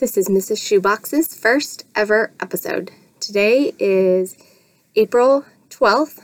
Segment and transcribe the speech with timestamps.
[0.00, 0.56] This is Mrs.
[0.56, 2.90] Shoebox's first ever episode.
[3.20, 4.34] Today is
[4.96, 6.22] April 12th,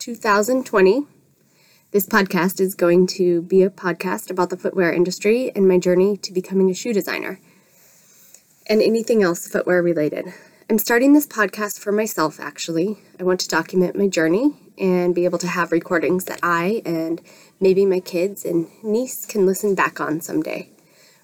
[0.00, 1.06] 2020.
[1.92, 6.16] This podcast is going to be a podcast about the footwear industry and my journey
[6.16, 7.38] to becoming a shoe designer
[8.66, 10.34] and anything else footwear related.
[10.68, 12.98] I'm starting this podcast for myself, actually.
[13.20, 17.22] I want to document my journey and be able to have recordings that I and
[17.60, 20.70] maybe my kids and niece can listen back on someday.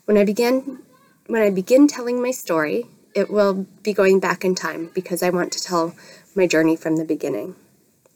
[0.05, 0.86] When I begin
[1.29, 5.31] when I begin telling my story, it will be going back in time because I
[5.31, 5.95] want to tell
[6.35, 7.57] my journey from the beginning.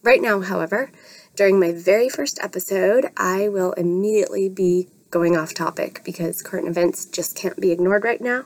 [0.02, 0.90] Right now, however,
[1.36, 7.04] during my very first episode, I will immediately be going off topic because current events
[7.04, 8.44] just can't be ignored right now.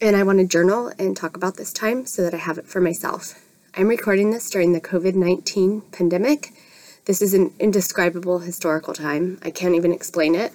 [0.00, 2.66] And I want to journal and talk about this time so that I have it
[2.66, 3.34] for myself.
[3.76, 6.52] I'm recording this during the COVID 19 pandemic.
[7.04, 9.38] This is an indescribable historical time.
[9.42, 10.52] I can't even explain it.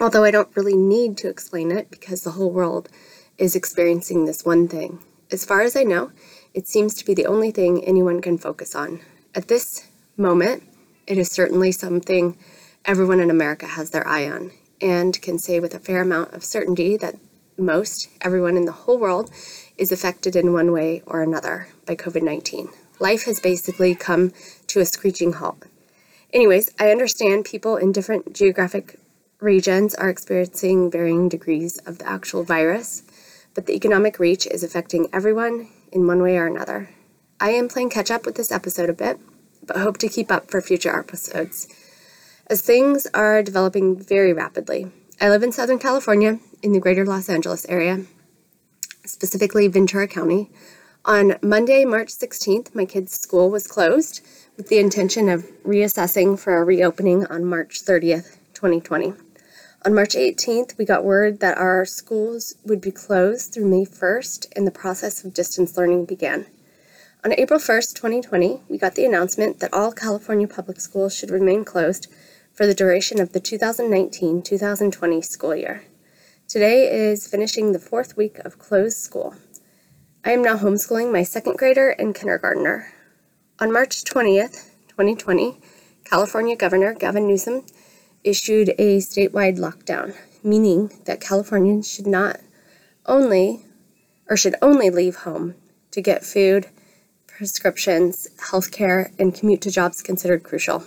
[0.00, 2.88] Although I don't really need to explain it because the whole world
[3.36, 5.00] is experiencing this one thing.
[5.30, 6.12] As far as I know,
[6.54, 9.00] it seems to be the only thing anyone can focus on.
[9.34, 10.62] At this moment,
[11.06, 12.36] it is certainly something
[12.84, 16.44] everyone in America has their eye on and can say with a fair amount of
[16.44, 17.16] certainty that
[17.56, 19.30] most everyone in the whole world
[19.76, 22.68] is affected in one way or another by COVID 19.
[23.00, 24.32] Life has basically come
[24.68, 25.64] to a screeching halt.
[26.32, 28.98] Anyways, I understand people in different geographic
[29.40, 33.04] regions are experiencing varying degrees of the actual virus,
[33.54, 36.90] but the economic reach is affecting everyone in one way or another.
[37.40, 39.20] I am playing catch up with this episode a bit,
[39.64, 41.68] but hope to keep up for future episodes.
[42.48, 47.28] As things are developing very rapidly, I live in Southern California in the greater Los
[47.28, 48.04] Angeles area,
[49.04, 50.50] specifically Ventura County.
[51.04, 54.20] On Monday, March 16th, my kids' school was closed
[54.56, 59.14] with the intention of reassessing for a reopening on March 30th, 2020.
[59.86, 64.48] On March 18th, we got word that our schools would be closed through May 1st
[64.56, 66.46] and the process of distance learning began.
[67.24, 71.64] On April 1st, 2020, we got the announcement that all California public schools should remain
[71.64, 72.08] closed
[72.52, 75.84] for the duration of the 2019 2020 school year.
[76.48, 79.36] Today is finishing the fourth week of closed school.
[80.24, 82.92] I am now homeschooling my second grader and kindergartner.
[83.60, 85.56] On March 20th, 2020,
[86.04, 87.64] California Governor Gavin Newsom
[88.28, 92.38] issued a statewide lockdown, meaning that Californians should not
[93.06, 93.64] only
[94.28, 95.54] or should only leave home
[95.90, 96.66] to get food,
[97.26, 100.84] prescriptions, healthcare, and commute to jobs considered crucial.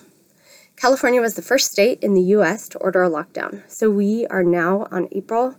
[0.75, 3.63] California was the first state in the US to order a lockdown.
[3.68, 5.56] So we are now on April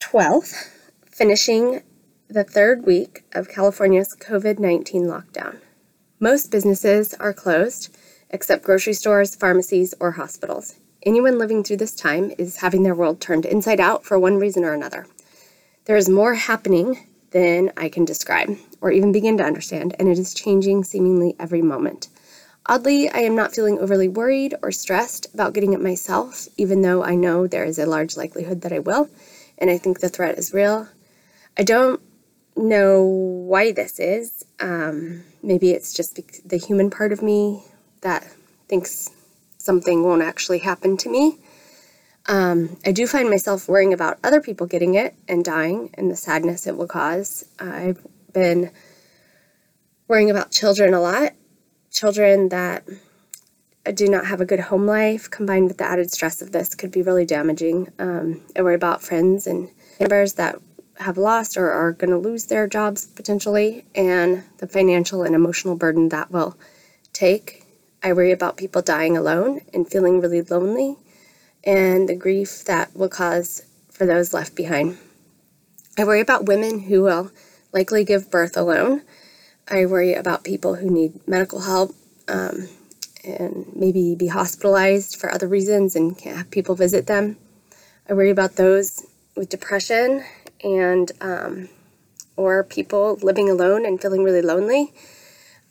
[0.00, 0.70] 12th,
[1.10, 1.82] finishing
[2.28, 5.58] the third week of California's COVID 19 lockdown.
[6.18, 7.94] Most businesses are closed
[8.30, 10.74] except grocery stores, pharmacies, or hospitals.
[11.02, 14.64] Anyone living through this time is having their world turned inside out for one reason
[14.64, 15.06] or another.
[15.84, 20.18] There is more happening than I can describe or even begin to understand, and it
[20.18, 22.08] is changing seemingly every moment.
[22.68, 27.04] Oddly, I am not feeling overly worried or stressed about getting it myself, even though
[27.04, 29.08] I know there is a large likelihood that I will,
[29.58, 30.88] and I think the threat is real.
[31.56, 32.00] I don't
[32.56, 34.44] know why this is.
[34.58, 37.62] Um, maybe it's just the human part of me
[38.06, 38.22] that
[38.68, 39.10] thinks
[39.58, 41.38] something won't actually happen to me.
[42.26, 46.14] Um, I do find myself worrying about other people getting it and dying and the
[46.14, 47.44] sadness it will cause.
[47.58, 48.70] I've been
[50.06, 51.32] worrying about children a lot,
[51.90, 52.84] children that
[53.92, 56.92] do not have a good home life combined with the added stress of this could
[56.92, 57.90] be really damaging.
[57.98, 59.68] Um, I worry about friends and
[59.98, 60.60] neighbors that
[61.00, 65.74] have lost or are going to lose their jobs potentially and the financial and emotional
[65.74, 66.56] burden that will
[67.12, 67.65] take
[68.02, 70.96] I worry about people dying alone and feeling really lonely
[71.64, 74.98] and the grief that will cause for those left behind.
[75.98, 77.30] I worry about women who will
[77.72, 79.02] likely give birth alone.
[79.68, 81.94] I worry about people who need medical help
[82.28, 82.68] um,
[83.24, 87.36] and maybe be hospitalized for other reasons and can't have people visit them.
[88.08, 89.04] I worry about those
[89.34, 90.22] with depression
[90.62, 91.68] and um,
[92.36, 94.92] or people living alone and feeling really lonely.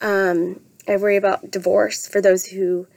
[0.02, 2.88] Um, I worry about divorce for those who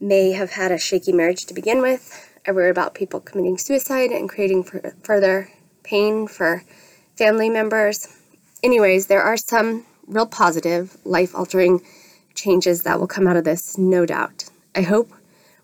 [0.00, 2.30] may have had a shaky marriage to begin with.
[2.46, 4.64] I worry about people committing suicide and creating
[5.02, 5.50] further
[5.82, 6.62] pain for
[7.16, 8.08] family members.
[8.62, 11.82] Anyways, there are some real positive, life altering
[12.34, 14.44] changes that will come out of this, no doubt.
[14.74, 15.10] I hope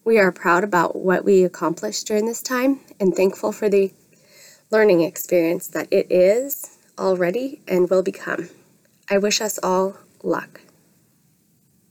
[0.04, 3.92] we are proud about what we accomplished during this time and thankful for the
[4.70, 8.50] learning experience that it is already and will become.
[9.10, 10.60] I wish us all luck.